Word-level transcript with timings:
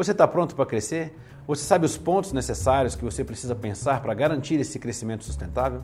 Você 0.00 0.12
está 0.12 0.26
pronto 0.26 0.54
para 0.56 0.64
crescer? 0.64 1.14
Você 1.46 1.62
sabe 1.62 1.84
os 1.84 1.98
pontos 1.98 2.32
necessários 2.32 2.96
que 2.96 3.04
você 3.04 3.22
precisa 3.22 3.54
pensar 3.54 4.00
para 4.00 4.14
garantir 4.14 4.54
esse 4.54 4.78
crescimento 4.78 5.24
sustentável? 5.24 5.82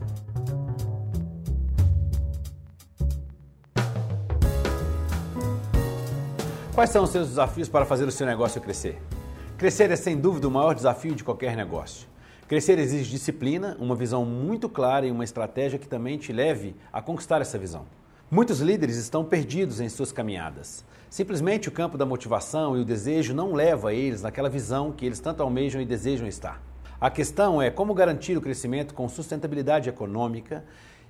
Quais 6.73 6.89
são 6.89 7.03
os 7.03 7.11
seus 7.11 7.27
desafios 7.27 7.69
para 7.69 7.85
fazer 7.85 8.05
o 8.05 8.11
seu 8.11 8.25
negócio 8.25 8.59
crescer? 8.59 8.99
Crescer 9.55 9.91
é 9.91 9.95
sem 9.95 10.17
dúvida 10.17 10.47
o 10.47 10.51
maior 10.51 10.73
desafio 10.73 11.13
de 11.13 11.23
qualquer 11.23 11.55
negócio. 11.55 12.07
Crescer 12.47 12.79
exige 12.79 13.11
disciplina, 13.11 13.77
uma 13.79 13.95
visão 13.95 14.25
muito 14.25 14.67
clara 14.67 15.05
e 15.05 15.11
uma 15.11 15.25
estratégia 15.25 15.77
que 15.77 15.87
também 15.87 16.17
te 16.17 16.33
leve 16.33 16.75
a 16.91 17.03
conquistar 17.03 17.39
essa 17.39 17.59
visão. 17.59 17.85
Muitos 18.29 18.59
líderes 18.59 18.97
estão 18.97 19.23
perdidos 19.23 19.79
em 19.79 19.87
suas 19.87 20.11
caminhadas. 20.11 20.83
Simplesmente 21.09 21.69
o 21.69 21.71
campo 21.71 21.97
da 21.97 22.05
motivação 22.05 22.77
e 22.77 22.81
o 22.81 22.85
desejo 22.85 23.33
não 23.33 23.53
leva 23.53 23.93
eles 23.93 24.21
naquela 24.21 24.49
visão 24.49 24.91
que 24.91 25.05
eles 25.05 25.21
tanto 25.21 25.41
almejam 25.41 25.81
e 25.81 25.85
desejam 25.85 26.27
estar. 26.27 26.61
A 26.99 27.09
questão 27.09 27.61
é 27.61 27.71
como 27.71 27.93
garantir 27.93 28.37
o 28.37 28.41
crescimento 28.41 28.93
com 28.93 29.07
sustentabilidade 29.07 29.87
econômica 29.87 30.65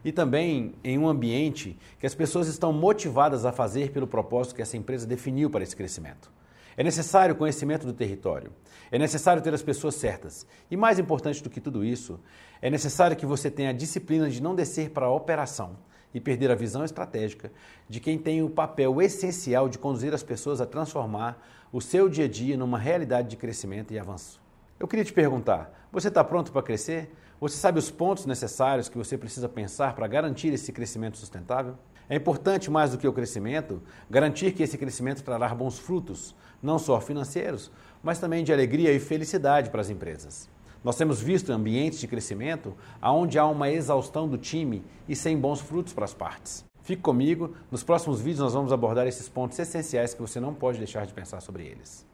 e 0.06 0.12
também 0.12 0.76
em 0.84 1.00
um 1.00 1.08
ambiente 1.08 1.76
que 2.00 2.06
as 2.06 2.14
pessoas 2.14 2.48
estão 2.48 2.72
motivadas 2.72 3.46
a 3.46 3.52
fazer 3.52 3.92
pelo 3.92 4.06
propósito 4.06 4.54
que 4.54 4.62
essa 4.62 4.78
empresa 4.78 5.08
definiu 5.08 5.50
para 5.50 5.64
esse 5.64 5.76
crescimento. 5.76 6.32
É 6.78 6.84
necessário 6.84 7.36
conhecimento 7.36 7.88
do 7.88 7.94
território, 7.94 8.52
é 8.92 9.00
necessário 9.00 9.42
ter 9.42 9.56
as 9.56 9.64
pessoas 9.64 9.96
certas 9.96 10.46
e, 10.70 10.78
mais 10.78 11.00
importante 11.00 11.42
do 11.42 11.50
que 11.50 11.60
tudo 11.60 11.84
isso, 11.84 12.20
é 12.62 12.70
necessário 12.70 13.18
que 13.18 13.26
você 13.26 13.50
tenha 13.50 13.72
a 13.72 13.74
disciplina 13.74 14.30
de 14.30 14.40
não 14.40 14.54
descer 14.54 14.92
para 14.92 15.08
a 15.08 15.12
operação 15.12 15.78
e 16.18 16.20
perder 16.20 16.50
a 16.50 16.56
visão 16.56 16.84
estratégica 16.84 17.52
de 17.88 18.00
quem 18.00 18.18
tem 18.18 18.42
o 18.42 18.50
papel 18.50 19.00
essencial 19.00 19.70
de 19.70 19.78
conduzir 19.78 20.16
as 20.16 20.24
pessoas 20.24 20.60
a 20.60 20.66
transformar 20.66 21.48
o 21.72 21.80
seu 21.80 22.10
dia 22.10 22.26
a 22.26 22.28
dia 22.28 22.58
numa 22.58 22.80
realidade 22.80 23.30
de 23.30 23.38
crescimento 23.38 23.94
e 23.94 24.00
avanço. 24.00 24.42
Eu 24.80 24.88
queria 24.88 25.06
te 25.06 25.14
perguntar: 25.14 25.88
você 25.92 26.08
está 26.08 26.24
pronto 26.24 26.52
para 26.52 26.64
crescer? 26.64 27.14
Você 27.40 27.56
sabe 27.56 27.78
os 27.78 27.92
pontos 27.92 28.26
necessários 28.26 28.90
que 28.90 28.98
você 28.98 29.16
precisa 29.16 29.48
pensar 29.48 29.94
para 29.94 30.08
garantir 30.08 30.52
esse 30.52 30.72
crescimento 30.72 31.18
sustentável? 31.18 31.76
É 32.10 32.16
importante, 32.16 32.72
mais 32.72 32.90
do 32.90 32.98
que 32.98 33.08
o 33.08 33.14
crescimento, 33.14 33.80
garantir 34.10 34.54
que 34.54 34.64
esse 34.64 34.76
crescimento 34.76 35.22
trará 35.22 35.54
bons 35.54 35.78
frutos, 35.78 36.36
não 36.64 36.80
só 36.80 37.00
financeiros, 37.00 37.72
mas 38.02 38.18
também 38.18 38.44
de 38.44 38.52
alegria 38.52 38.92
e 38.92 39.00
felicidade 39.00 39.70
para 39.70 39.82
as 39.82 39.92
empresas. 39.92 40.50
Nós 40.88 40.96
temos 40.96 41.20
visto 41.20 41.52
ambientes 41.52 42.00
de 42.00 42.08
crescimento 42.08 42.74
onde 43.04 43.38
há 43.38 43.46
uma 43.46 43.70
exaustão 43.70 44.26
do 44.26 44.38
time 44.38 44.82
e 45.06 45.18
sem 45.18 45.38
bons 45.38 45.60
frutos 45.60 45.92
para 45.92 46.06
as 46.06 46.14
partes. 46.14 46.64
Fique 46.82 47.02
comigo, 47.02 47.54
nos 47.70 47.84
próximos 47.84 48.22
vídeos 48.22 48.40
nós 48.40 48.54
vamos 48.54 48.72
abordar 48.72 49.06
esses 49.06 49.28
pontos 49.28 49.60
essenciais 49.60 50.14
que 50.14 50.22
você 50.22 50.40
não 50.40 50.54
pode 50.54 50.78
deixar 50.78 51.06
de 51.06 51.14
pensar 51.14 51.42
sobre 51.42 51.66
eles. 51.66 52.06